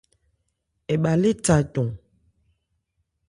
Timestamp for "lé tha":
1.21-1.55